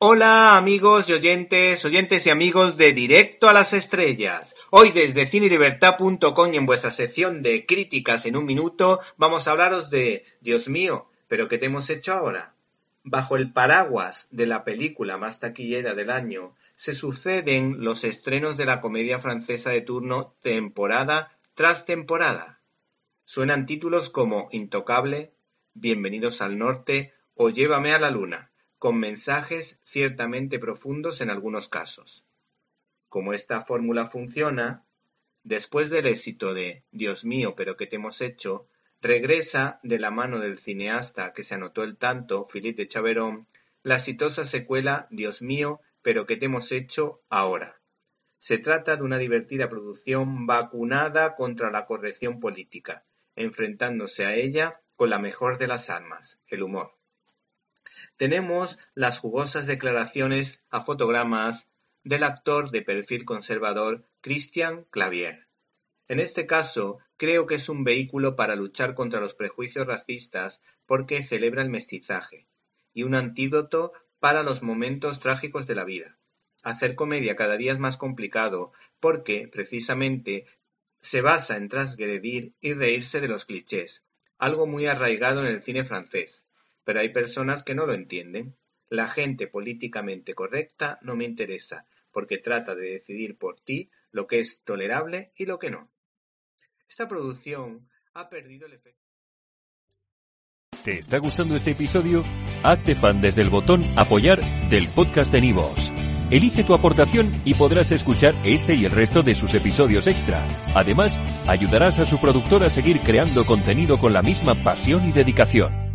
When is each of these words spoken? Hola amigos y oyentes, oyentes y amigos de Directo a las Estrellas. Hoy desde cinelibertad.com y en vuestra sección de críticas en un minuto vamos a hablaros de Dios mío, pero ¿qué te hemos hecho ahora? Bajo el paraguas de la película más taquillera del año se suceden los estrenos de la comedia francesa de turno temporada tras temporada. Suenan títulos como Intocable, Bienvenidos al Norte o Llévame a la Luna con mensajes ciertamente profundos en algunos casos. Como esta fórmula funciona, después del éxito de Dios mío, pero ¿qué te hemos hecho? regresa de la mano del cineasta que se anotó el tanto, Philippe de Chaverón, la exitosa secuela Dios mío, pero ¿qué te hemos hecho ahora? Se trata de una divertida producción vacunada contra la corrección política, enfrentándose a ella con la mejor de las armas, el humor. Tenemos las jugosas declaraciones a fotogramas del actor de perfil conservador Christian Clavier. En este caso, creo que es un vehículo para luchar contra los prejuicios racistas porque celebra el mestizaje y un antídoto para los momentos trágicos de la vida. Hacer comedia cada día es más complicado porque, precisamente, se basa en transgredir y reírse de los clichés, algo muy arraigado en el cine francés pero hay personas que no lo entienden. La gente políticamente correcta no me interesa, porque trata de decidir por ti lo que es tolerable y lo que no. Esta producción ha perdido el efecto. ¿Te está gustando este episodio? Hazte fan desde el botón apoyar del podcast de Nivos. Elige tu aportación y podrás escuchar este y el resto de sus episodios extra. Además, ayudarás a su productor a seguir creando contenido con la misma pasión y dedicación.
Hola 0.00 0.56
amigos 0.56 1.08
y 1.08 1.14
oyentes, 1.14 1.84
oyentes 1.84 2.24
y 2.24 2.30
amigos 2.30 2.76
de 2.76 2.92
Directo 2.92 3.48
a 3.48 3.52
las 3.52 3.72
Estrellas. 3.72 4.54
Hoy 4.70 4.92
desde 4.92 5.26
cinelibertad.com 5.26 6.54
y 6.54 6.56
en 6.56 6.66
vuestra 6.66 6.92
sección 6.92 7.42
de 7.42 7.66
críticas 7.66 8.24
en 8.24 8.36
un 8.36 8.44
minuto 8.44 9.00
vamos 9.16 9.48
a 9.48 9.50
hablaros 9.50 9.90
de 9.90 10.24
Dios 10.40 10.68
mío, 10.68 11.10
pero 11.26 11.48
¿qué 11.48 11.58
te 11.58 11.66
hemos 11.66 11.90
hecho 11.90 12.12
ahora? 12.12 12.54
Bajo 13.02 13.34
el 13.34 13.52
paraguas 13.52 14.28
de 14.30 14.46
la 14.46 14.62
película 14.62 15.16
más 15.16 15.40
taquillera 15.40 15.96
del 15.96 16.10
año 16.10 16.54
se 16.76 16.94
suceden 16.94 17.82
los 17.82 18.04
estrenos 18.04 18.56
de 18.56 18.66
la 18.66 18.80
comedia 18.80 19.18
francesa 19.18 19.70
de 19.70 19.80
turno 19.80 20.36
temporada 20.40 21.36
tras 21.54 21.86
temporada. 21.86 22.62
Suenan 23.24 23.66
títulos 23.66 24.10
como 24.10 24.46
Intocable, 24.52 25.34
Bienvenidos 25.74 26.40
al 26.40 26.56
Norte 26.56 27.14
o 27.34 27.50
Llévame 27.50 27.94
a 27.94 27.98
la 27.98 28.12
Luna 28.12 28.52
con 28.78 28.98
mensajes 28.98 29.80
ciertamente 29.84 30.58
profundos 30.58 31.20
en 31.20 31.30
algunos 31.30 31.68
casos. 31.68 32.24
Como 33.08 33.32
esta 33.32 33.64
fórmula 33.64 34.06
funciona, 34.06 34.84
después 35.42 35.90
del 35.90 36.06
éxito 36.06 36.54
de 36.54 36.84
Dios 36.90 37.24
mío, 37.24 37.54
pero 37.56 37.76
¿qué 37.76 37.86
te 37.86 37.96
hemos 37.96 38.20
hecho? 38.20 38.68
regresa 39.00 39.78
de 39.82 39.98
la 39.98 40.10
mano 40.10 40.40
del 40.40 40.58
cineasta 40.58 41.32
que 41.32 41.44
se 41.44 41.54
anotó 41.54 41.84
el 41.84 41.96
tanto, 41.96 42.44
Philippe 42.44 42.82
de 42.82 42.88
Chaverón, 42.88 43.46
la 43.82 43.96
exitosa 43.96 44.44
secuela 44.44 45.06
Dios 45.10 45.40
mío, 45.40 45.80
pero 46.02 46.26
¿qué 46.26 46.36
te 46.36 46.46
hemos 46.46 46.72
hecho 46.72 47.22
ahora? 47.28 47.80
Se 48.38 48.58
trata 48.58 48.96
de 48.96 49.02
una 49.02 49.18
divertida 49.18 49.68
producción 49.68 50.46
vacunada 50.46 51.36
contra 51.36 51.70
la 51.70 51.86
corrección 51.86 52.40
política, 52.40 53.04
enfrentándose 53.36 54.26
a 54.26 54.34
ella 54.34 54.80
con 54.96 55.10
la 55.10 55.18
mejor 55.18 55.58
de 55.58 55.68
las 55.68 55.90
armas, 55.90 56.40
el 56.48 56.62
humor. 56.62 56.97
Tenemos 58.18 58.80
las 58.96 59.20
jugosas 59.20 59.66
declaraciones 59.66 60.60
a 60.70 60.80
fotogramas 60.80 61.68
del 62.02 62.24
actor 62.24 62.72
de 62.72 62.82
perfil 62.82 63.24
conservador 63.24 64.08
Christian 64.22 64.86
Clavier. 64.90 65.46
En 66.08 66.18
este 66.18 66.44
caso, 66.44 66.98
creo 67.16 67.46
que 67.46 67.54
es 67.54 67.68
un 67.68 67.84
vehículo 67.84 68.34
para 68.34 68.56
luchar 68.56 68.96
contra 68.96 69.20
los 69.20 69.34
prejuicios 69.34 69.86
racistas 69.86 70.60
porque 70.84 71.22
celebra 71.22 71.62
el 71.62 71.70
mestizaje 71.70 72.48
y 72.92 73.04
un 73.04 73.14
antídoto 73.14 73.92
para 74.18 74.42
los 74.42 74.64
momentos 74.64 75.20
trágicos 75.20 75.68
de 75.68 75.76
la 75.76 75.84
vida. 75.84 76.18
Hacer 76.64 76.96
comedia 76.96 77.36
cada 77.36 77.56
día 77.56 77.70
es 77.70 77.78
más 77.78 77.96
complicado 77.96 78.72
porque, 78.98 79.46
precisamente, 79.46 80.44
se 81.00 81.20
basa 81.20 81.56
en 81.56 81.68
transgredir 81.68 82.56
y 82.60 82.72
reírse 82.72 83.20
de 83.20 83.28
los 83.28 83.44
clichés, 83.44 84.02
algo 84.38 84.66
muy 84.66 84.86
arraigado 84.86 85.46
en 85.46 85.54
el 85.54 85.62
cine 85.62 85.84
francés 85.84 86.47
pero 86.88 87.00
hay 87.00 87.10
personas 87.10 87.62
que 87.62 87.74
no 87.74 87.84
lo 87.84 87.92
entienden. 87.92 88.56
La 88.88 89.08
gente 89.08 89.46
políticamente 89.46 90.32
correcta 90.32 90.98
no 91.02 91.16
me 91.16 91.26
interesa, 91.26 91.86
porque 92.10 92.38
trata 92.38 92.74
de 92.74 92.92
decidir 92.92 93.36
por 93.36 93.60
ti 93.60 93.90
lo 94.10 94.26
que 94.26 94.40
es 94.40 94.62
tolerable 94.62 95.30
y 95.36 95.44
lo 95.44 95.58
que 95.58 95.70
no. 95.70 95.90
Esta 96.88 97.06
producción 97.06 97.90
ha 98.14 98.30
perdido 98.30 98.64
el 98.64 98.72
efecto. 98.72 99.04
¿Te 100.82 100.98
está 100.98 101.18
gustando 101.18 101.56
este 101.56 101.72
episodio? 101.72 102.24
Hazte 102.62 102.94
fan 102.94 103.20
desde 103.20 103.42
el 103.42 103.50
botón 103.50 103.84
apoyar 103.98 104.40
del 104.70 104.88
podcast 104.88 105.30
de 105.30 105.42
Nivos. 105.42 105.92
Elige 106.30 106.64
tu 106.64 106.72
aportación 106.72 107.42
y 107.44 107.52
podrás 107.52 107.92
escuchar 107.92 108.34
este 108.46 108.76
y 108.76 108.86
el 108.86 108.92
resto 108.92 109.22
de 109.22 109.34
sus 109.34 109.52
episodios 109.52 110.06
extra. 110.06 110.46
Además, 110.74 111.20
ayudarás 111.46 111.98
a 111.98 112.06
su 112.06 112.18
productor 112.18 112.64
a 112.64 112.70
seguir 112.70 113.00
creando 113.00 113.44
contenido 113.44 113.98
con 113.98 114.14
la 114.14 114.22
misma 114.22 114.54
pasión 114.54 115.06
y 115.06 115.12
dedicación. 115.12 115.87